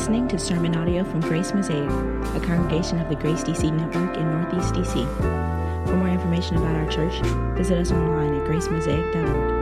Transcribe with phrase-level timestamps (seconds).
[0.00, 1.90] listening to sermon audio from Grace Mosaic,
[2.34, 5.86] a congregation of the Grace DC Network in Northeast DC.
[5.86, 7.12] For more information about our church,
[7.54, 9.60] visit us online at gracemosaic.org.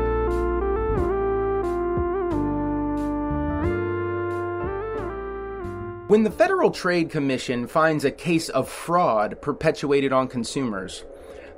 [6.08, 11.04] When the Federal Trade Commission finds a case of fraud perpetuated on consumers,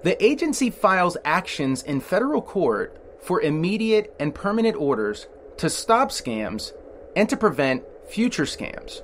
[0.04, 5.26] the agency files actions in federal court for immediate and permanent orders
[5.58, 6.72] to stop scams
[7.14, 9.00] and to prevent future scams.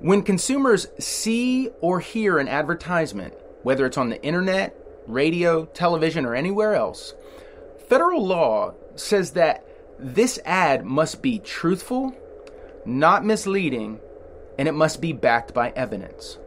[0.00, 6.34] When consumers see or hear an advertisement, whether it's on the internet, radio, television, or
[6.34, 7.14] anywhere else,
[7.88, 9.64] federal law says that
[9.98, 12.14] this ad must be truthful,
[12.84, 14.00] not misleading,
[14.58, 16.38] and it must be backed by evidence.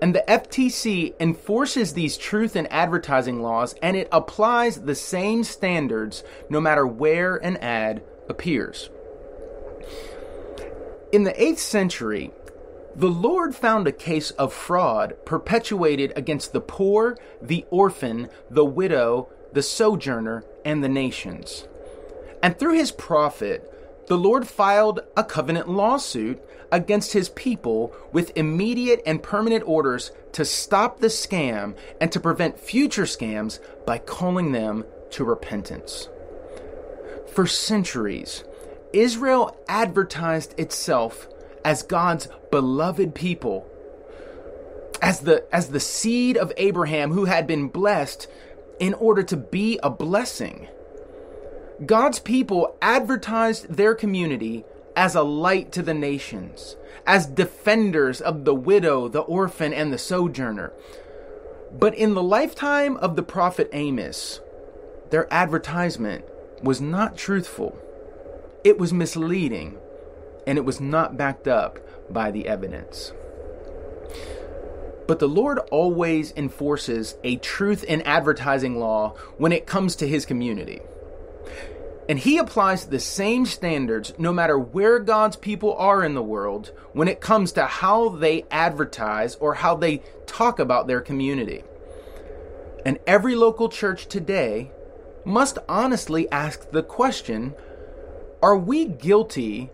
[0.00, 6.22] And the FTC enforces these truth in advertising laws and it applies the same standards
[6.48, 8.90] no matter where an ad appears.
[11.12, 12.32] In the 8th century,
[12.94, 19.28] the Lord found a case of fraud perpetuated against the poor, the orphan, the widow,
[19.52, 21.66] the sojourner, and the nations.
[22.42, 23.72] And through his prophet,
[24.08, 26.42] the Lord filed a covenant lawsuit
[26.72, 32.58] against his people with immediate and permanent orders to stop the scam and to prevent
[32.58, 36.08] future scams by calling them to repentance.
[37.32, 38.44] For centuries,
[38.92, 41.28] Israel advertised itself
[41.64, 43.66] as God's beloved people,
[45.02, 48.26] as the, as the seed of Abraham who had been blessed
[48.80, 50.68] in order to be a blessing.
[51.84, 54.64] God's people advertised their community
[54.96, 59.98] as a light to the nations, as defenders of the widow, the orphan, and the
[59.98, 60.72] sojourner.
[61.70, 64.40] But in the lifetime of the prophet Amos,
[65.10, 66.24] their advertisement
[66.62, 67.78] was not truthful.
[68.64, 69.78] It was misleading,
[70.46, 71.78] and it was not backed up
[72.12, 73.12] by the evidence.
[75.06, 80.26] But the Lord always enforces a truth in advertising law when it comes to his
[80.26, 80.80] community.
[82.08, 86.72] And he applies the same standards no matter where God's people are in the world
[86.92, 91.64] when it comes to how they advertise or how they talk about their community.
[92.84, 94.72] And every local church today
[95.24, 97.54] must honestly ask the question
[98.42, 99.70] are we guilty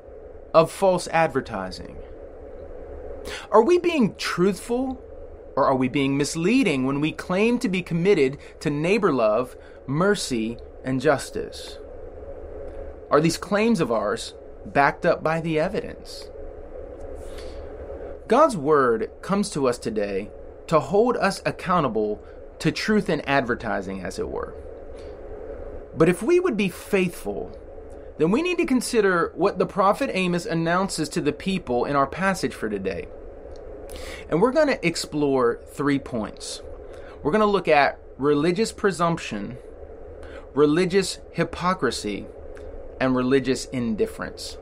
[0.54, 1.96] of false advertising?
[3.50, 5.02] Are we being truthful
[5.56, 10.58] or are we being misleading when we claim to be committed to neighbor love, mercy,
[10.82, 11.78] and justice?
[13.10, 16.28] Are these claims of ours backed up by the evidence?
[18.26, 20.30] God's Word comes to us today
[20.66, 22.22] to hold us accountable
[22.60, 24.54] to truth in advertising, as it were.
[25.94, 27.56] But if we would be faithful,
[28.18, 32.06] then we need to consider what the prophet Amos announces to the people in our
[32.06, 33.08] passage for today.
[34.28, 36.62] And we're going to explore three points.
[37.22, 39.58] We're going to look at religious presumption,
[40.54, 42.26] religious hypocrisy,
[43.00, 44.56] and religious indifference.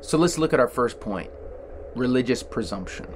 [0.00, 1.30] So let's look at our first point
[1.94, 3.06] religious presumption.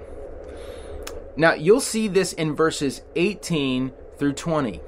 [1.37, 4.81] Now, you'll see this in verses 18 through 20.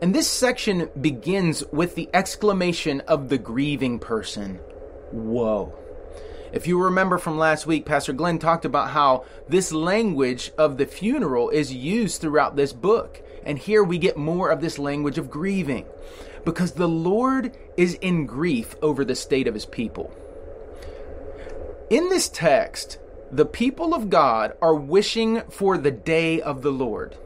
[0.00, 4.60] And this section begins with the exclamation of the grieving person
[5.12, 5.76] Whoa.
[6.52, 10.86] If you remember from last week, Pastor Glenn talked about how this language of the
[10.86, 13.22] funeral is used throughout this book.
[13.44, 15.86] And here we get more of this language of grieving
[16.44, 20.14] because the Lord is in grief over the state of his people.
[21.88, 22.98] In this text,
[23.30, 27.16] the people of God are wishing for the day of the Lord.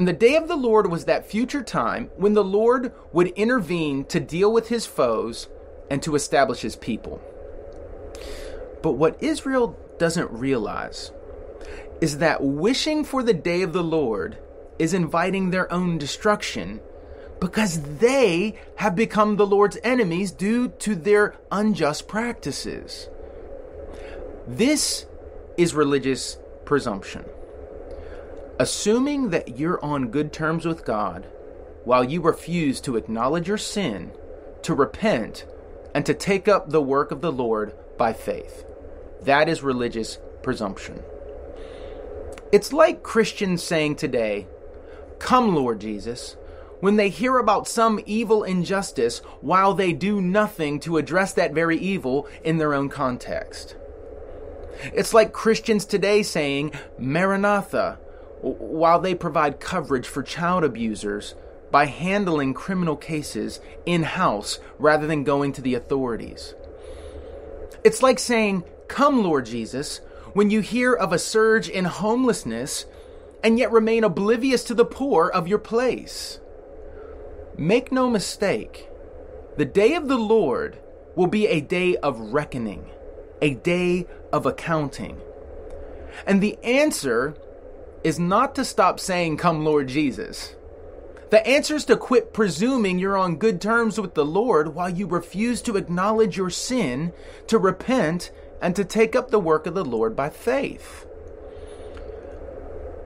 [0.00, 4.06] And the day of the Lord was that future time when the Lord would intervene
[4.06, 5.46] to deal with his foes
[5.90, 7.20] and to establish his people.
[8.82, 11.12] But what Israel doesn't realize
[12.00, 14.38] is that wishing for the day of the Lord
[14.78, 16.80] is inviting their own destruction
[17.38, 23.10] because they have become the Lord's enemies due to their unjust practices.
[24.48, 25.04] This
[25.58, 27.26] is religious presumption.
[28.60, 31.26] Assuming that you're on good terms with God
[31.84, 34.12] while you refuse to acknowledge your sin,
[34.60, 35.46] to repent,
[35.94, 38.66] and to take up the work of the Lord by faith.
[39.22, 41.02] That is religious presumption.
[42.52, 44.46] It's like Christians saying today,
[45.18, 46.36] Come, Lord Jesus,
[46.80, 51.78] when they hear about some evil injustice while they do nothing to address that very
[51.78, 53.74] evil in their own context.
[54.92, 57.98] It's like Christians today saying, Maranatha,
[58.40, 61.34] while they provide coverage for child abusers
[61.70, 66.54] by handling criminal cases in house rather than going to the authorities.
[67.84, 70.00] It's like saying, Come, Lord Jesus,
[70.32, 72.86] when you hear of a surge in homelessness
[73.42, 76.40] and yet remain oblivious to the poor of your place.
[77.56, 78.88] Make no mistake,
[79.56, 80.78] the day of the Lord
[81.14, 82.90] will be a day of reckoning,
[83.42, 85.20] a day of accounting.
[86.26, 87.34] And the answer
[88.02, 90.54] is not to stop saying, Come, Lord Jesus.
[91.30, 95.06] The answer is to quit presuming you're on good terms with the Lord while you
[95.06, 97.12] refuse to acknowledge your sin,
[97.46, 101.06] to repent, and to take up the work of the Lord by faith.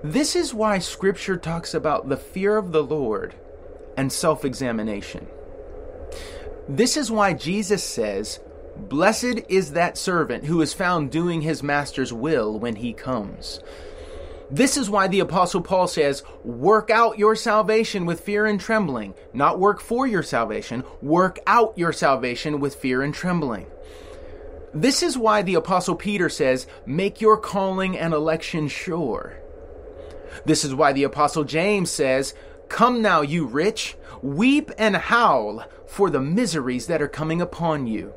[0.02, 3.34] This is why Scripture talks about the fear of the Lord
[3.96, 5.26] and self examination.
[6.68, 8.40] This is why Jesus says,
[8.76, 13.60] Blessed is that servant who is found doing his master's will when he comes.
[14.54, 19.14] This is why the Apostle Paul says, Work out your salvation with fear and trembling.
[19.32, 23.66] Not work for your salvation, work out your salvation with fear and trembling.
[24.72, 29.36] This is why the Apostle Peter says, Make your calling and election sure.
[30.44, 32.32] This is why the Apostle James says,
[32.68, 38.14] Come now, you rich, weep and howl for the miseries that are coming upon you.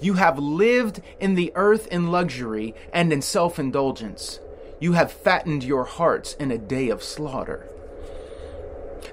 [0.00, 4.38] You have lived in the earth in luxury and in self indulgence.
[4.80, 7.68] You have fattened your hearts in a day of slaughter.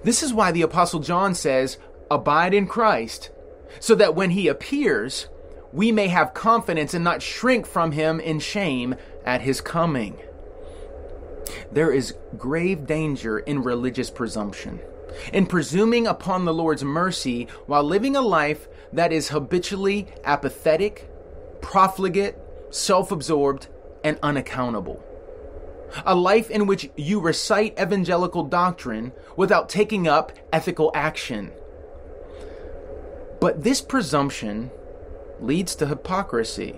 [0.04, 1.78] This is why the Apostle John says,
[2.10, 3.31] Abide in Christ,
[3.81, 5.28] so that when he appears,
[5.74, 10.18] we may have confidence and not shrink from him in shame at his coming.
[11.70, 14.80] There is grave danger in religious presumption,
[15.34, 21.10] in presuming upon the Lord's mercy while living a life that is habitually apathetic,
[21.62, 22.38] profligate,
[22.70, 23.68] self absorbed,
[24.04, 25.04] and unaccountable.
[26.06, 31.52] A life in which you recite evangelical doctrine without taking up ethical action.
[33.40, 34.72] But this presumption
[35.40, 36.72] leads to hypocrisy,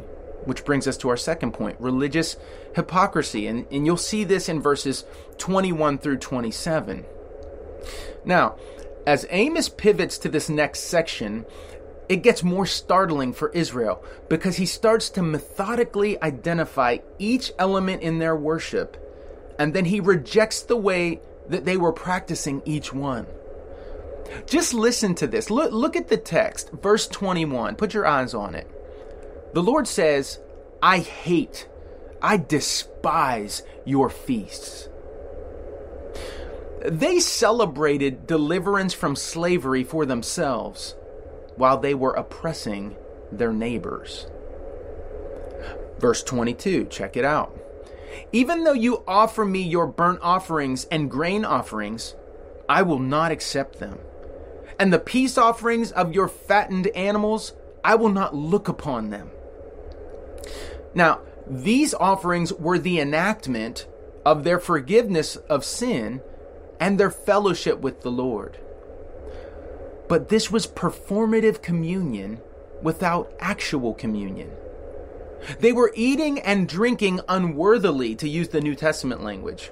[0.45, 2.37] which brings us to our second point religious
[2.75, 3.47] hypocrisy.
[3.47, 5.05] And, and you'll see this in verses
[5.37, 7.05] 21 through 27.
[8.25, 8.57] Now,
[9.07, 11.45] as Amos pivots to this next section,
[12.09, 18.19] it gets more startling for Israel because he starts to methodically identify each element in
[18.19, 18.97] their worship
[19.59, 21.19] and then he rejects the way
[21.49, 23.27] that they were practicing each one.
[24.45, 25.49] Just listen to this.
[25.49, 27.75] Look, look at the text, verse 21.
[27.75, 28.67] Put your eyes on it.
[29.53, 30.39] The Lord says,
[30.81, 31.67] I hate,
[32.21, 34.87] I despise your feasts.
[36.85, 40.95] They celebrated deliverance from slavery for themselves
[41.57, 42.95] while they were oppressing
[43.31, 44.27] their neighbors.
[45.99, 47.58] Verse 22, check it out.
[48.31, 52.15] Even though you offer me your burnt offerings and grain offerings,
[52.67, 53.99] I will not accept them.
[54.79, 57.53] And the peace offerings of your fattened animals,
[57.83, 59.31] I will not look upon them.
[60.93, 63.87] Now, these offerings were the enactment
[64.25, 66.21] of their forgiveness of sin
[66.79, 68.59] and their fellowship with the Lord.
[70.07, 72.41] But this was performative communion
[72.81, 74.51] without actual communion.
[75.59, 79.71] They were eating and drinking unworthily, to use the New Testament language.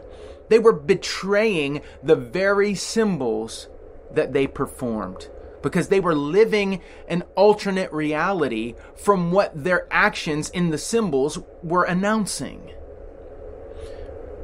[0.49, 3.67] They were betraying the very symbols
[4.11, 5.29] that they performed
[5.61, 11.83] because they were living an alternate reality from what their actions in the symbols were
[11.83, 12.71] announcing.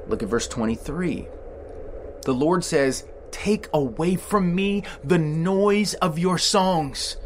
[0.08, 1.28] Look at verse 23.
[2.24, 7.18] The Lord says, Take away from me the noise of your songs.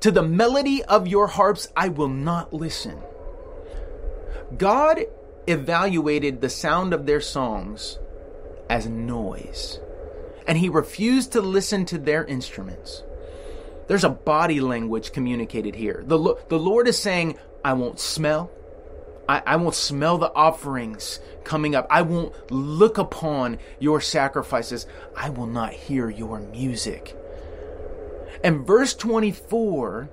[0.00, 3.00] To the melody of your harps I will not listen.
[4.58, 5.00] God
[5.46, 7.98] evaluated the sound of their songs
[8.68, 9.78] as noise,
[10.46, 13.02] and he refused to listen to their instruments.
[13.86, 16.02] There's a body language communicated here.
[16.06, 18.50] The, the Lord is saying, I won't smell.
[19.28, 21.86] I, I won't smell the offerings coming up.
[21.90, 24.86] I won't look upon your sacrifices.
[25.16, 27.16] I will not hear your music.
[28.42, 30.10] And verse 24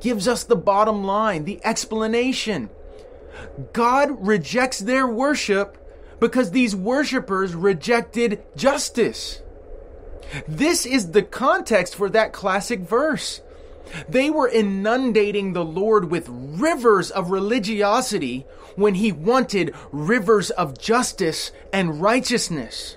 [0.00, 2.70] gives us the bottom line, the explanation.
[3.72, 5.78] God rejects their worship
[6.20, 9.42] because these worshipers rejected justice.
[10.48, 13.42] This is the context for that classic verse.
[14.08, 21.52] They were inundating the Lord with rivers of religiosity when he wanted rivers of justice
[21.72, 22.96] and righteousness.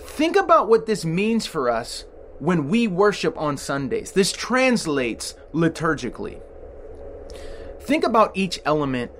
[0.00, 2.04] Think about what this means for us
[2.38, 4.12] when we worship on Sundays.
[4.12, 6.40] This translates liturgically.
[7.84, 9.12] Think about each element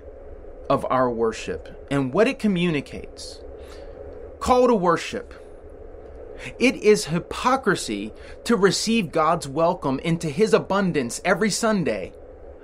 [0.71, 3.39] of our worship and what it communicates.
[4.39, 5.35] Call to worship.
[6.57, 8.11] It is hypocrisy
[8.43, 12.13] to receive God's welcome into His abundance every Sunday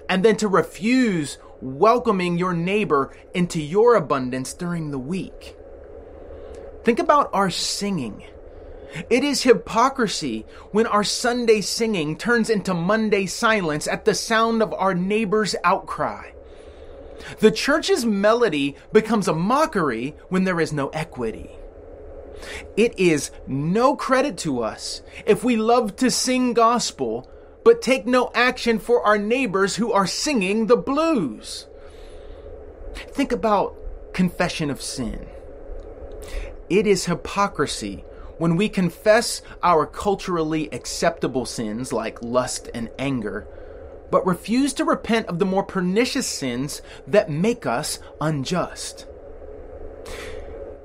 [0.09, 5.55] and then to refuse welcoming your neighbor into your abundance during the week.
[6.83, 8.23] Think about our singing.
[9.09, 14.73] It is hypocrisy when our Sunday singing turns into Monday silence at the sound of
[14.73, 16.31] our neighbor's outcry.
[17.39, 21.51] The church's melody becomes a mockery when there is no equity.
[22.75, 27.29] It is no credit to us if we love to sing gospel,
[27.63, 31.67] but take no action for our neighbors who are singing the blues.
[32.95, 33.77] Think about
[34.13, 35.27] confession of sin.
[36.69, 38.03] It is hypocrisy
[38.41, 43.47] when we confess our culturally acceptable sins like lust and anger,
[44.09, 49.05] but refuse to repent of the more pernicious sins that make us unjust.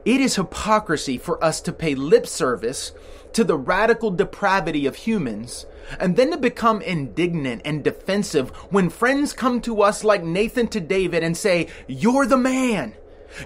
[0.04, 2.92] It is hypocrisy for us to pay lip service
[3.32, 5.64] to the radical depravity of humans
[5.98, 10.80] and then to become indignant and defensive when friends come to us like Nathan to
[10.80, 12.96] David and say, You're the man.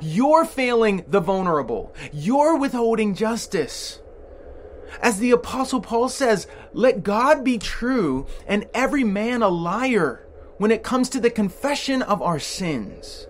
[0.00, 1.94] You're failing the vulnerable.
[2.12, 4.00] You're withholding justice.
[5.00, 10.26] As the Apostle Paul says, let God be true and every man a liar
[10.58, 13.26] when it comes to the confession of our sins.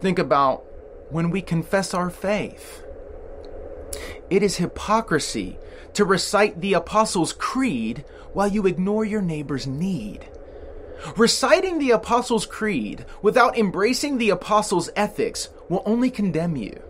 [0.00, 0.64] Think about
[1.10, 2.84] when we confess our faith.
[4.30, 5.58] It is hypocrisy
[5.94, 10.28] to recite the Apostles' Creed while you ignore your neighbor's need.
[11.16, 16.80] Reciting the Apostles' Creed without embracing the Apostles' ethics will only condemn you.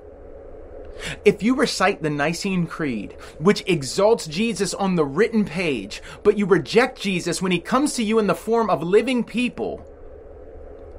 [1.25, 6.47] If you recite the Nicene Creed, which exalts Jesus on the written page, but you
[6.47, 9.85] reject Jesus when he comes to you in the form of living people,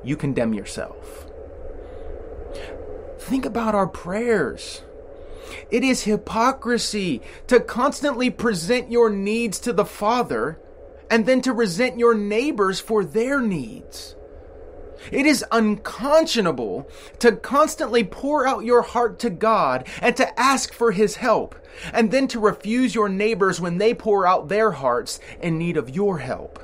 [0.03, 1.27] you condemn yourself.
[3.19, 4.81] Think about our prayers.
[5.71, 10.59] It is hypocrisy to constantly present your needs to the Father
[11.09, 14.15] and then to resent your neighbors for their needs.
[15.11, 20.91] It is unconscionable to constantly pour out your heart to God and to ask for
[20.91, 21.55] His help,
[21.93, 25.89] and then to refuse your neighbors when they pour out their hearts in need of
[25.89, 26.59] your help.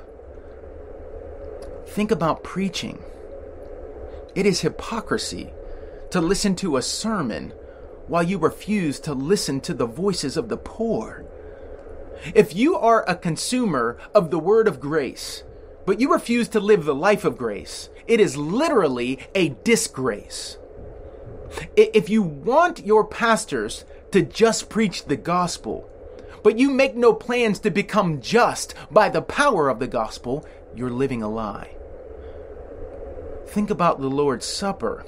[1.87, 3.03] Think about preaching.
[4.33, 5.51] It is hypocrisy
[6.11, 7.53] to listen to a sermon
[8.07, 11.25] while you refuse to listen to the voices of the poor.
[12.35, 15.43] If you are a consumer of the word of grace,
[15.85, 20.57] but you refuse to live the life of grace, it is literally a disgrace.
[21.75, 25.89] If you want your pastors to just preach the gospel,
[26.43, 30.89] but you make no plans to become just by the power of the gospel, you're
[30.89, 31.75] living a lie.
[33.47, 35.05] Think about the Lord's Supper.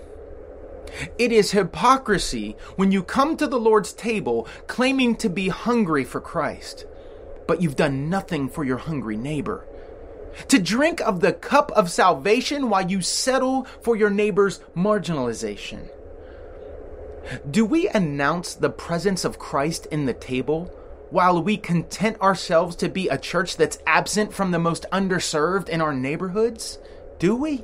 [1.17, 6.19] It is hypocrisy when you come to the Lord's table claiming to be hungry for
[6.19, 6.85] Christ,
[7.47, 9.65] but you've done nothing for your hungry neighbor.
[10.47, 15.89] To drink of the cup of salvation while you settle for your neighbor's marginalization.
[17.49, 20.65] Do we announce the presence of Christ in the table
[21.09, 25.79] while we content ourselves to be a church that's absent from the most underserved in
[25.79, 26.79] our neighborhoods?
[27.19, 27.61] Do we?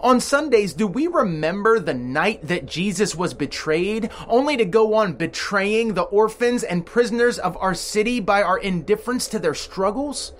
[0.00, 5.14] On Sundays, do we remember the night that Jesus was betrayed, only to go on
[5.14, 10.32] betraying the orphans and prisoners of our city by our indifference to their struggles?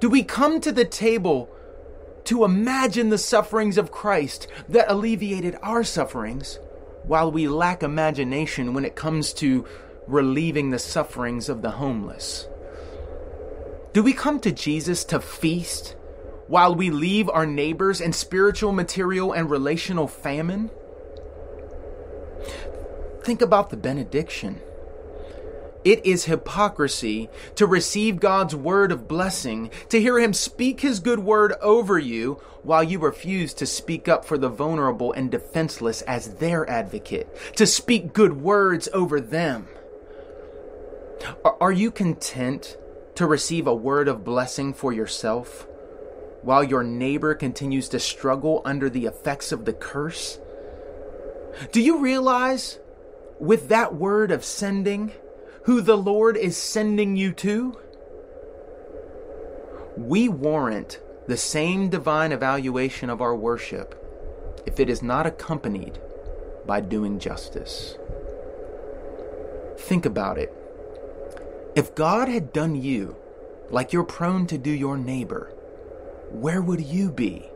[0.00, 1.50] Do we come to the table
[2.24, 6.58] to imagine the sufferings of Christ that alleviated our sufferings,
[7.04, 9.64] while we lack imagination when it comes to
[10.06, 12.46] relieving the sufferings of the homeless?
[13.92, 15.96] Do we come to Jesus to feast
[16.48, 20.70] while we leave our neighbors in spiritual, material, and relational famine?
[23.22, 24.60] Think about the benediction.
[25.84, 31.20] It is hypocrisy to receive God's word of blessing, to hear Him speak His good
[31.20, 36.34] word over you, while you refuse to speak up for the vulnerable and defenseless as
[36.34, 39.68] their advocate, to speak good words over them.
[41.44, 42.76] Are you content
[43.14, 45.66] to receive a word of blessing for yourself?
[46.42, 50.38] While your neighbor continues to struggle under the effects of the curse?
[51.72, 52.78] Do you realize,
[53.38, 55.12] with that word of sending,
[55.64, 57.78] who the Lord is sending you to?
[59.96, 63.94] We warrant the same divine evaluation of our worship
[64.66, 65.98] if it is not accompanied
[66.66, 67.96] by doing justice.
[69.78, 70.54] Think about it.
[71.74, 73.16] If God had done you
[73.70, 75.52] like you're prone to do your neighbor,
[76.30, 77.48] where would you be?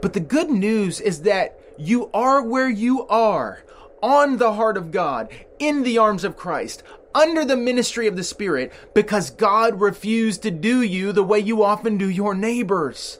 [0.00, 3.64] But the good news is that you are where you are,
[4.02, 5.28] on the heart of God,
[5.58, 6.82] in the arms of Christ,
[7.14, 11.62] under the ministry of the Spirit because God refused to do you the way you
[11.62, 13.18] often do your neighbors.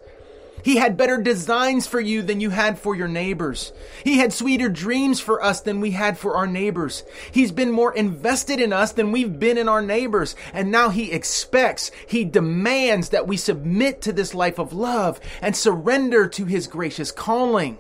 [0.65, 3.71] He had better designs for you than you had for your neighbors.
[4.03, 7.05] He had sweeter dreams for us than we had for our neighbors.
[7.31, 10.35] He's been more invested in us than we've been in our neighbors.
[10.55, 15.55] And now he expects, he demands that we submit to this life of love and
[15.55, 17.77] surrender to his gracious calling.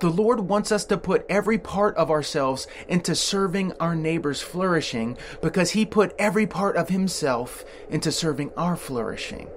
[0.00, 5.16] The Lord wants us to put every part of ourselves into serving our neighbor's flourishing
[5.40, 9.48] because He put every part of Himself into serving our flourishing.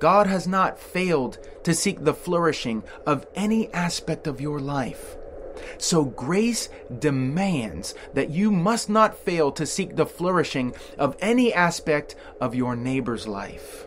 [0.00, 5.16] God has not failed to seek the flourishing of any aspect of your life.
[5.78, 12.16] So grace demands that you must not fail to seek the flourishing of any aspect
[12.40, 13.86] of your neighbor's life.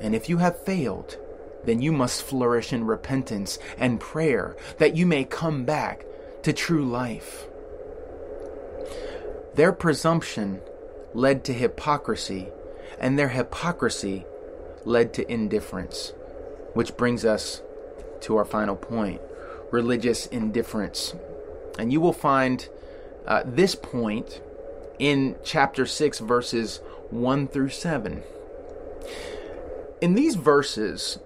[0.00, 1.18] And if you have failed,
[1.64, 6.04] then you must flourish in repentance and prayer that you may come back
[6.42, 7.46] to true life.
[9.54, 10.60] Their presumption
[11.12, 12.48] led to hypocrisy,
[12.98, 14.24] and their hypocrisy
[14.84, 16.12] led to indifference,
[16.74, 17.62] which brings us
[18.20, 19.20] to our final point
[19.70, 21.14] religious indifference.
[21.78, 22.68] And you will find
[23.26, 24.40] uh, this point
[24.98, 28.22] in chapter 6, verses 1 through 7.
[30.00, 31.18] In these verses,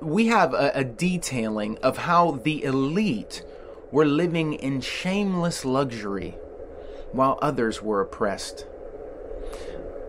[0.00, 3.44] we have a, a detailing of how the elite
[3.90, 6.30] were living in shameless luxury
[7.12, 8.66] while others were oppressed.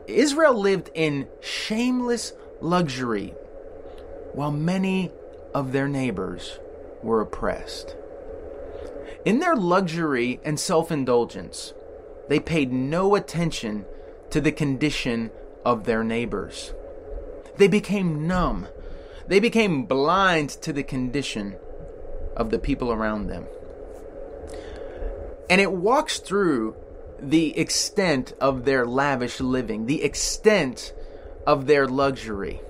[0.08, 3.34] Israel lived in shameless luxury
[4.34, 5.12] while many
[5.54, 6.60] of their neighbors
[7.02, 7.96] were oppressed.
[9.24, 11.74] In their luxury and self indulgence,
[12.28, 13.86] they paid no attention
[14.30, 15.32] to the condition
[15.64, 16.74] of their neighbors.
[17.58, 18.68] They became numb.
[19.28, 21.56] They became blind to the condition
[22.36, 23.46] of the people around them.
[25.50, 26.76] And it walks through
[27.20, 30.94] the extent of their lavish living, the extent
[31.46, 32.62] of their luxury.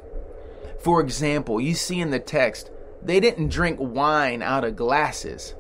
[0.79, 2.69] For example, you see in the text,
[3.01, 5.55] they didn't drink wine out of glasses.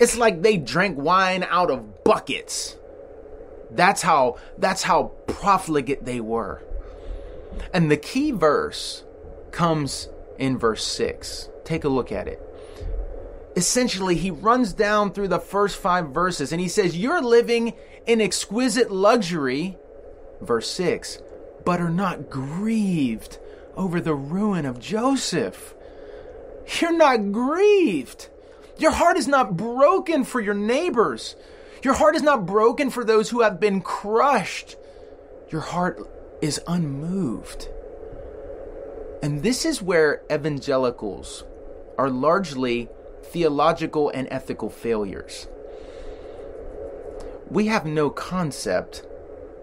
[0.00, 2.76] It's like they drank wine out of buckets.
[3.70, 6.62] That's how that's how profligate they were.
[7.74, 9.04] And the key verse
[9.50, 11.48] comes in verse 6.
[11.64, 12.47] Take a look at it
[13.58, 17.74] essentially he runs down through the first five verses and he says, You're living
[18.06, 19.76] in exquisite luxury,
[20.40, 21.20] verse 6,
[21.64, 23.38] but are not grieved
[23.76, 25.74] over the ruin of Joseph.
[26.80, 28.28] You're not grieved.
[28.78, 31.34] Your heart is not broken for your neighbors.
[31.82, 34.76] Your heart is not broken for those who have been crushed.
[35.50, 35.98] Your heart
[36.40, 37.68] is unmoved.
[39.20, 41.42] And this is where evangelicals
[41.98, 42.88] are largely
[43.28, 45.46] theological and ethical failures.
[47.50, 49.06] We have no concept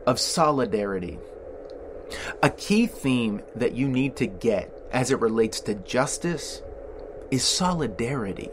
[0.06, 1.20] of solidarity.
[2.42, 6.62] A key theme that you need to get as it relates to justice
[7.32, 8.50] is solidarity.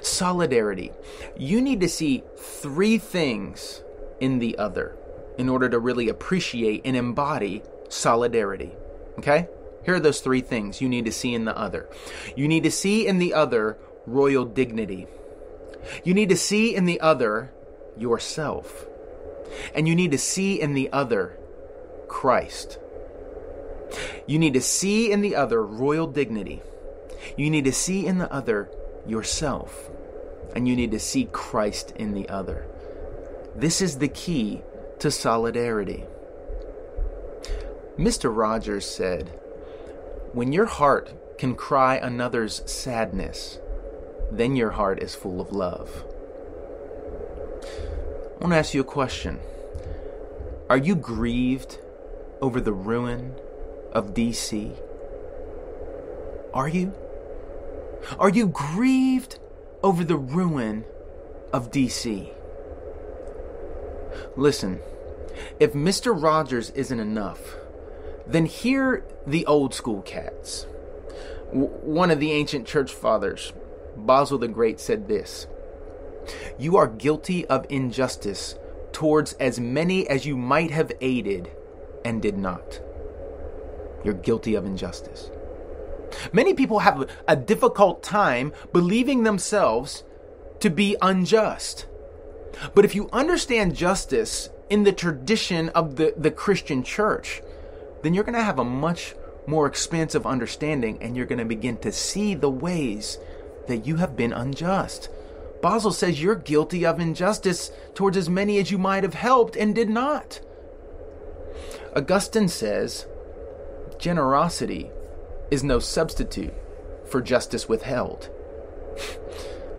[0.00, 0.92] Solidarity.
[1.36, 3.82] You need to see three things
[4.20, 4.96] in the other
[5.36, 8.72] in order to really appreciate and embody solidarity.
[9.18, 9.48] Okay?
[9.84, 11.88] Here are those three things you need to see in the other.
[12.36, 15.06] You need to see in the other royal dignity.
[16.02, 17.52] You need to see in the other
[17.96, 18.86] yourself.
[19.74, 21.38] And you need to see in the other
[22.08, 22.78] Christ.
[24.26, 26.62] You need to see in the other royal dignity.
[27.36, 28.70] You need to see in the other
[29.06, 29.90] yourself.
[30.54, 32.66] And you need to see Christ in the other.
[33.54, 34.62] This is the key
[34.98, 36.04] to solidarity.
[37.98, 38.34] Mr.
[38.34, 39.38] Rogers said,
[40.34, 43.60] when your heart can cry another's sadness,
[44.32, 46.04] then your heart is full of love.
[47.62, 49.38] I want to ask you a question.
[50.68, 51.78] Are you grieved
[52.40, 53.36] over the ruin
[53.92, 54.76] of DC?
[56.52, 56.94] Are you?
[58.18, 59.38] Are you grieved
[59.84, 60.84] over the ruin
[61.52, 62.32] of DC?
[64.36, 64.80] Listen,
[65.60, 66.12] if Mr.
[66.20, 67.56] Rogers isn't enough,
[68.26, 70.66] then hear the old school cats.
[71.48, 73.52] W- one of the ancient church fathers,
[73.96, 75.46] Basil the Great, said this
[76.58, 78.56] You are guilty of injustice
[78.92, 81.50] towards as many as you might have aided
[82.04, 82.80] and did not.
[84.04, 85.30] You're guilty of injustice.
[86.32, 90.04] Many people have a difficult time believing themselves
[90.60, 91.86] to be unjust.
[92.74, 97.42] But if you understand justice in the tradition of the, the Christian church,
[98.04, 99.14] then you're going to have a much
[99.46, 103.18] more expansive understanding and you're going to begin to see the ways
[103.66, 105.08] that you have been unjust.
[105.62, 109.74] Basil says you're guilty of injustice towards as many as you might have helped and
[109.74, 110.40] did not.
[111.96, 113.06] Augustine says
[113.98, 114.90] generosity
[115.50, 116.52] is no substitute
[117.06, 118.28] for justice withheld.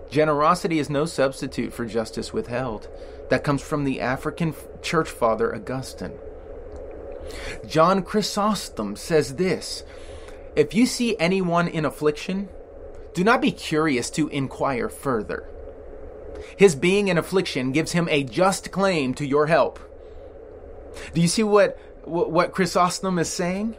[0.09, 2.87] generosity is no substitute for justice withheld.
[3.29, 6.17] That comes from the African church father Augustine.
[7.67, 9.83] John Chrysostom says this
[10.55, 12.49] If you see anyone in affliction,
[13.13, 15.49] do not be curious to inquire further.
[16.57, 19.79] His being in affliction gives him a just claim to your help.
[21.13, 23.75] Do you see what, what Chrysostom is saying?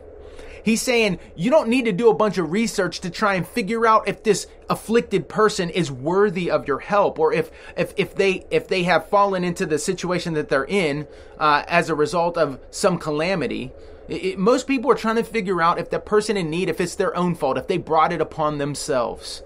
[0.66, 3.86] He's saying you don't need to do a bunch of research to try and figure
[3.86, 8.44] out if this afflicted person is worthy of your help or if if, if they
[8.50, 11.06] if they have fallen into the situation that they're in
[11.38, 13.70] uh, as a result of some calamity.
[14.08, 16.80] It, it, most people are trying to figure out if the person in need, if
[16.80, 19.44] it's their own fault, if they brought it upon themselves.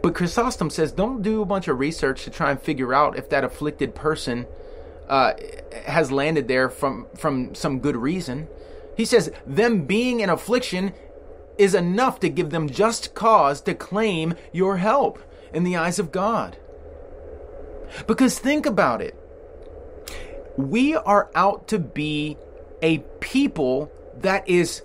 [0.00, 3.28] But Chrysostom says don't do a bunch of research to try and figure out if
[3.30, 4.46] that afflicted person
[5.08, 5.32] uh,
[5.86, 8.46] has landed there from from some good reason.
[8.98, 10.92] He says, them being in affliction
[11.56, 15.20] is enough to give them just cause to claim your help
[15.54, 16.58] in the eyes of God.
[18.08, 19.14] Because think about it.
[20.56, 22.38] We are out to be
[22.82, 24.82] a people that is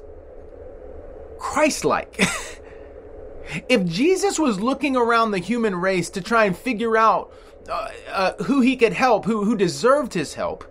[1.40, 2.16] Christ like.
[3.68, 7.34] if Jesus was looking around the human race to try and figure out
[7.68, 10.64] uh, uh, who he could help, who, who deserved his help,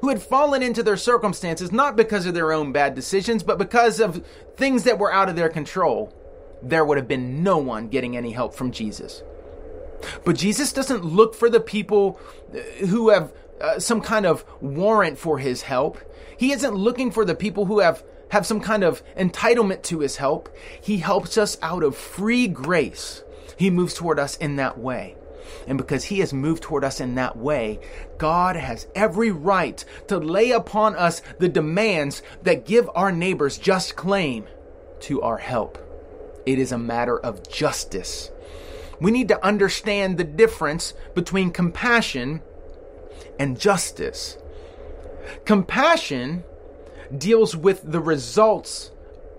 [0.00, 4.00] who had fallen into their circumstances not because of their own bad decisions, but because
[4.00, 4.24] of
[4.56, 6.14] things that were out of their control,
[6.62, 9.22] there would have been no one getting any help from Jesus.
[10.24, 12.18] But Jesus doesn't look for the people
[12.54, 15.98] uh, who have uh, some kind of warrant for his help.
[16.36, 20.16] He isn't looking for the people who have have some kind of entitlement to his
[20.16, 20.48] help.
[20.80, 23.24] He helps us out of free grace.
[23.56, 25.16] He moves toward us in that way.
[25.66, 27.80] And because He has moved toward us in that way,
[28.18, 33.96] God has every right to lay upon us the demands that give our neighbors just
[33.96, 34.46] claim
[35.00, 35.78] to our help.
[36.46, 38.30] It is a matter of justice.
[39.00, 42.42] We need to understand the difference between compassion
[43.38, 44.36] and justice.
[45.44, 46.44] Compassion
[47.16, 48.90] deals with the results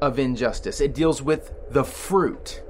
[0.02, 2.62] of injustice, it deals with the fruit.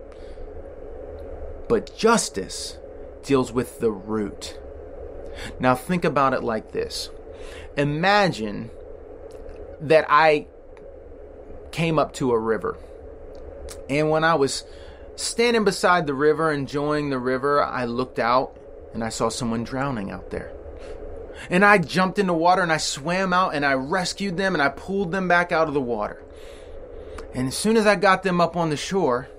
[1.69, 2.77] But justice
[3.23, 4.57] deals with the root.
[5.59, 7.09] Now, think about it like this
[7.77, 8.69] Imagine
[9.79, 10.47] that I
[11.71, 12.77] came up to a river,
[13.89, 14.63] and when I was
[15.15, 18.57] standing beside the river, enjoying the river, I looked out
[18.93, 20.51] and I saw someone drowning out there.
[21.49, 24.61] And I jumped in the water and I swam out and I rescued them and
[24.61, 26.21] I pulled them back out of the water.
[27.33, 29.29] And as soon as I got them up on the shore,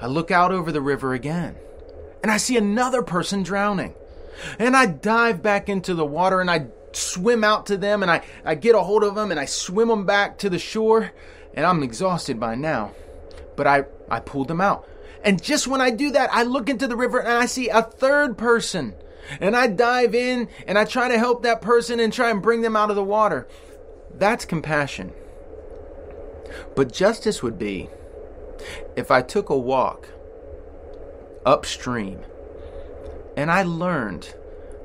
[0.00, 1.56] I look out over the river again
[2.22, 3.94] and I see another person drowning.
[4.58, 8.22] And I dive back into the water and I swim out to them and I,
[8.44, 11.12] I get a hold of them and I swim them back to the shore.
[11.54, 12.92] And I'm exhausted by now.
[13.56, 14.86] But I, I pulled them out.
[15.22, 17.82] And just when I do that, I look into the river and I see a
[17.82, 18.94] third person.
[19.40, 22.62] And I dive in and I try to help that person and try and bring
[22.62, 23.46] them out of the water.
[24.14, 25.12] That's compassion.
[26.74, 27.90] But justice would be
[28.96, 30.08] if I took a walk
[31.44, 32.20] upstream.
[33.36, 34.34] And I learned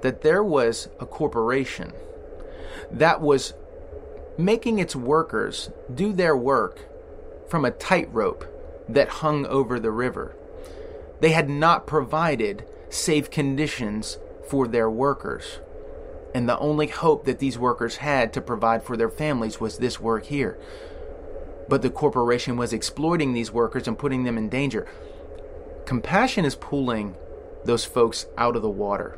[0.02, 1.92] that there was a corporation
[2.92, 3.54] that was
[4.38, 6.80] making its workers do their work
[7.50, 8.46] from a tightrope
[8.88, 10.36] that hung over the river.
[11.22, 14.18] They had not provided safe conditions
[14.50, 15.60] for their workers.
[16.34, 20.00] And the only hope that these workers had to provide for their families was this
[20.00, 20.60] work here.
[21.68, 24.86] But the corporation was exploiting these workers and putting them in danger.
[25.86, 27.16] Compassion is pulling
[27.64, 29.18] those folks out of the water.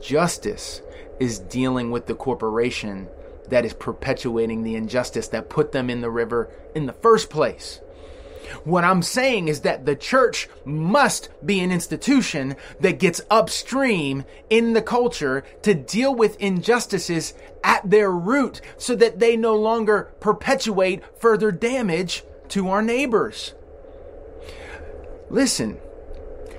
[0.00, 0.80] Justice
[1.20, 3.08] is dealing with the corporation
[3.48, 7.80] that is perpetuating the injustice that put them in the river in the first place.
[8.64, 14.72] What I'm saying is that the church must be an institution that gets upstream in
[14.72, 21.02] the culture to deal with injustices at their root so that they no longer perpetuate
[21.20, 23.54] further damage to our neighbors.
[25.32, 25.78] Listen,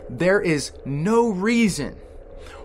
[0.09, 1.95] there is no reason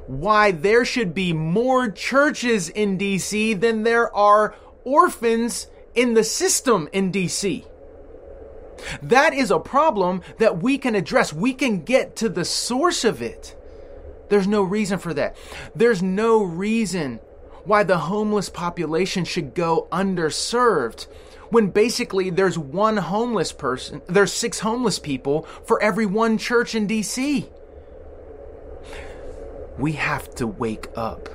[0.06, 6.88] why there should be more churches in DC than there are orphans in the system
[6.92, 7.66] in DC.
[9.02, 11.34] That is a problem that we can address.
[11.34, 13.54] We can get to the source of it.
[14.30, 15.36] There's no reason for that.
[15.74, 17.20] There's no reason
[17.64, 21.06] why the homeless population should go underserved
[21.50, 26.86] when basically there's one homeless person, there's six homeless people for every one church in
[26.86, 27.48] DC.
[29.78, 31.28] we have to wake up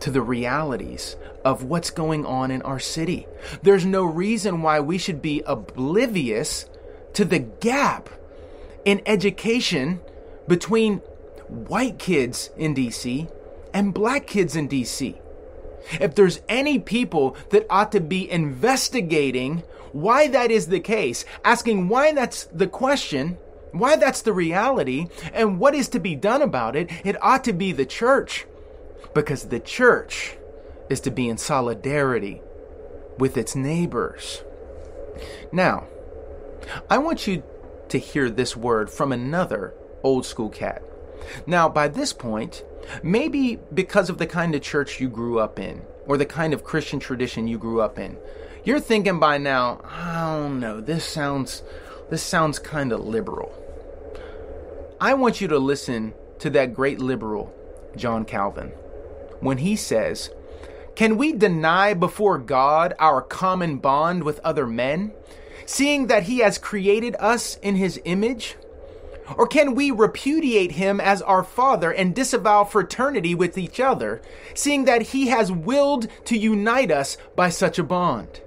[0.00, 3.26] to the realities of what's going on in our city.
[3.62, 6.66] There's no reason why we should be oblivious
[7.12, 8.08] to the gap
[8.84, 10.00] in education
[10.48, 10.98] between
[11.48, 13.30] white kids in DC
[13.72, 15.18] and black kids in DC.
[16.00, 21.88] If there's any people that ought to be investigating why that is the case, asking
[21.88, 23.38] why that's the question,
[23.72, 27.52] why that's the reality, and what is to be done about it, it ought to
[27.52, 28.46] be the church.
[29.14, 30.36] Because the church
[30.90, 32.42] is to be in solidarity
[33.18, 34.42] with its neighbors.
[35.52, 35.86] Now,
[36.90, 37.42] I want you
[37.88, 39.72] to hear this word from another
[40.02, 40.82] old school cat.
[41.46, 42.62] Now, by this point,
[43.02, 46.64] maybe because of the kind of church you grew up in, or the kind of
[46.64, 48.16] Christian tradition you grew up in,
[48.64, 51.62] you're thinking by now, I don't know, this sounds
[52.10, 53.52] this sounds kind of liberal.
[55.00, 57.52] I want you to listen to that great liberal,
[57.96, 58.68] John Calvin,
[59.40, 60.30] when he says,
[60.94, 65.12] Can we deny before God our common bond with other men,
[65.64, 68.56] seeing that he has created us in his image?
[69.36, 74.22] Or can we repudiate him as our Father and disavow fraternity with each other,
[74.54, 78.40] seeing that he has willed to unite us by such a bond?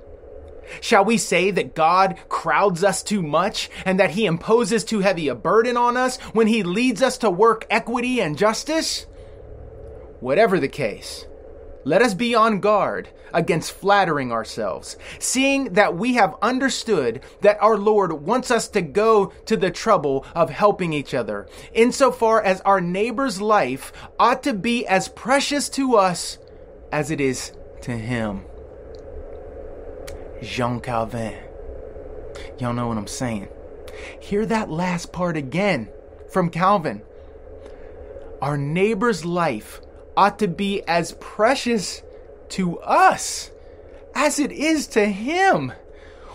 [0.82, 5.28] Shall we say that God crowds us too much and that he imposes too heavy
[5.28, 9.06] a burden on us when he leads us to work equity and justice?
[10.20, 11.26] Whatever the case,
[11.84, 17.78] let us be on guard against flattering ourselves, seeing that we have understood that our
[17.78, 22.82] Lord wants us to go to the trouble of helping each other, insofar as our
[22.82, 26.38] neighbor's life ought to be as precious to us
[26.92, 28.46] as it is to him.
[30.42, 31.36] Jean Calvin.
[32.60, 33.48] Y'all know what I'm saying.
[34.20, 35.90] Hear that last part again
[36.30, 37.02] from Calvin.
[38.42, 39.82] Our neighbor's life
[40.20, 42.04] ought to be as precious
[42.50, 43.52] to us
[44.14, 45.72] as it is to him.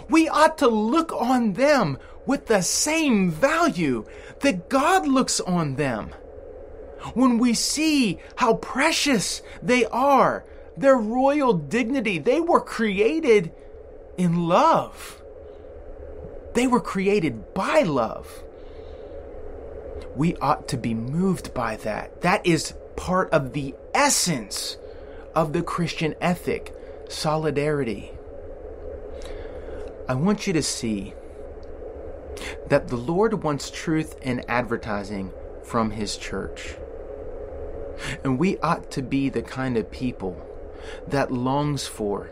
[0.09, 4.07] We ought to look on them with the same value
[4.41, 6.15] that God looks on them.
[7.13, 10.47] When we see how precious they are,
[10.79, 13.53] their royal dignity, they were created
[14.17, 15.23] in love.
[16.55, 18.43] They were created by love.
[20.17, 22.23] We ought to be moved by that.
[22.23, 24.77] That is part of the essence
[25.35, 26.75] of the Christian ethic
[27.09, 28.13] solidarity.
[30.09, 31.15] I want you to see
[32.69, 36.77] that the Lord wants truth in advertising from His church.
[38.23, 40.41] And we ought to be the kind of people
[41.07, 42.31] that longs for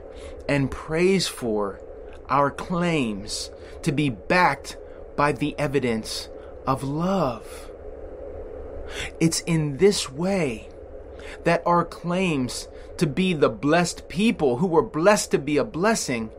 [0.49, 1.81] and prays for
[2.29, 3.51] our claims
[3.83, 4.77] to be backed
[5.17, 6.29] by the evidence
[6.67, 7.72] of love.
[9.21, 10.69] It's in this way
[11.45, 16.31] that our claims to be the blessed people who were blessed to be a blessing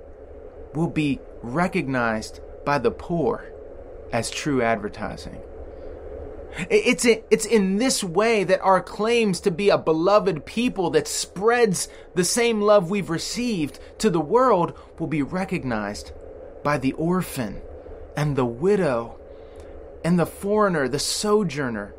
[0.73, 3.45] will be recognized by the poor
[4.11, 5.41] as true advertising.
[6.69, 11.07] It's in, it's in this way that our claims to be a beloved people that
[11.07, 16.11] spreads the same love we've received to the world will be recognized
[16.63, 17.61] by the orphan
[18.15, 19.19] and the widow
[20.03, 21.95] and the foreigner, the sojourner,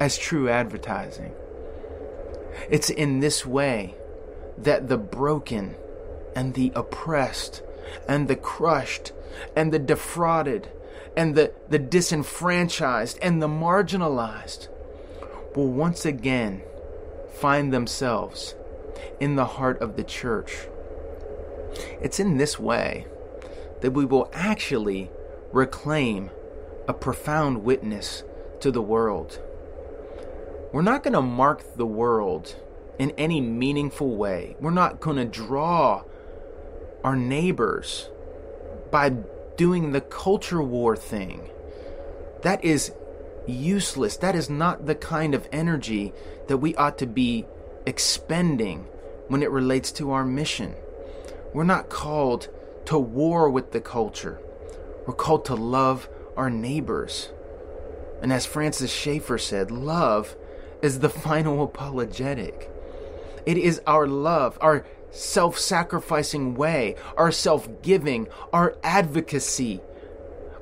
[0.00, 1.32] as true advertising.
[2.68, 3.94] It's in this way
[4.58, 5.76] that the broken
[6.34, 7.62] and the oppressed
[8.08, 9.12] and the crushed
[9.54, 10.68] and the defrauded
[11.16, 14.68] and the, the disenfranchised and the marginalized
[15.54, 16.62] will once again
[17.32, 18.54] find themselves
[19.18, 20.66] in the heart of the church.
[22.00, 23.06] It's in this way
[23.80, 25.10] that we will actually
[25.52, 26.30] reclaim
[26.86, 28.22] a profound witness
[28.60, 29.40] to the world.
[30.72, 32.54] We're not going to mark the world
[32.98, 34.56] in any meaningful way.
[34.60, 36.04] We're not going to draw
[37.02, 38.08] our neighbors
[38.90, 39.10] by
[39.56, 41.50] doing the culture war thing.
[42.42, 42.92] That is
[43.46, 44.16] useless.
[44.16, 46.12] That is not the kind of energy
[46.48, 47.46] that we ought to be
[47.86, 48.86] expending
[49.28, 50.74] when it relates to our mission.
[51.52, 52.48] We're not called
[52.86, 54.40] to war with the culture.
[55.06, 57.30] We're called to love our neighbors.
[58.22, 60.36] And as Francis Schaeffer said, love
[60.82, 62.70] is the final apologetic.
[63.46, 69.80] It is our love, our self sacrificing way, our self giving, our advocacy,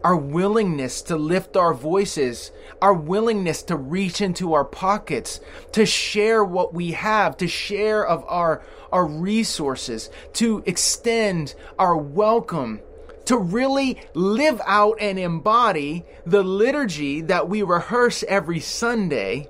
[0.04, 2.50] our willingness to lift our voices,
[2.80, 5.40] our willingness to reach into our pockets,
[5.72, 12.80] to share what we have, to share of our, our resources, to extend our welcome,
[13.24, 19.48] to really live out and embody the liturgy that we rehearse every Sunday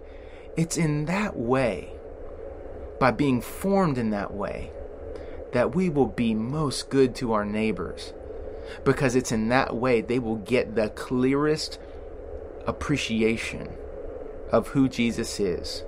[0.58, 1.92] It's in that way,
[2.98, 4.72] by being formed in that way,
[5.52, 8.12] that we will be most good to our neighbors.
[8.84, 11.78] Because it's in that way they will get the clearest
[12.66, 13.68] appreciation
[14.50, 15.84] of who Jesus is,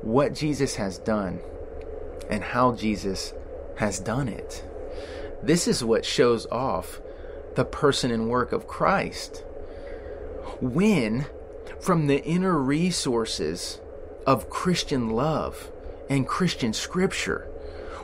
[0.00, 1.40] what Jesus has done,
[2.30, 3.34] and how Jesus
[3.76, 4.64] has done it.
[5.42, 7.02] This is what shows off
[7.56, 9.44] the person and work of Christ.
[10.62, 11.26] When,
[11.78, 13.82] from the inner resources
[14.28, 15.70] of Christian love
[16.10, 17.48] and Christian scripture,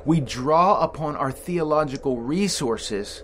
[0.06, 3.22] we draw upon our theological resources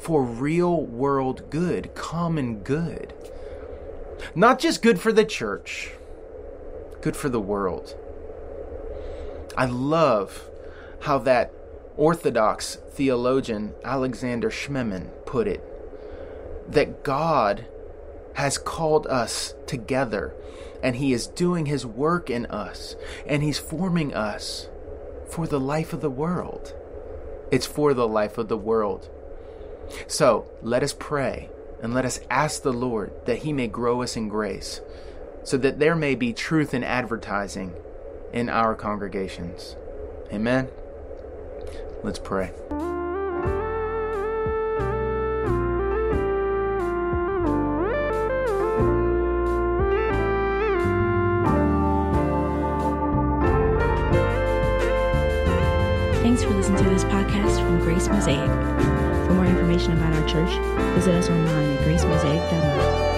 [0.00, 3.14] for real world good, common good.
[4.34, 5.92] Not just good for the church,
[7.00, 7.94] good for the world.
[9.56, 10.50] I love
[11.02, 11.52] how that
[11.96, 15.62] Orthodox theologian Alexander Schmemann put it
[16.68, 17.66] that God
[18.34, 20.34] has called us together
[20.82, 24.68] and He is doing His work in us and He's forming us
[25.30, 26.74] for the life of the world.
[27.50, 29.08] It's for the life of the world.
[30.06, 31.50] So let us pray
[31.82, 34.80] and let us ask the Lord that He may grow us in grace
[35.44, 37.74] so that there may be truth in advertising
[38.32, 39.76] in our congregations.
[40.32, 40.68] Amen.
[42.02, 42.52] Let's pray.
[56.72, 58.48] Listening to this podcast from Grace Mosaic.
[59.26, 60.48] For more information about our church,
[60.94, 63.11] visit us online at gracemosaic.org.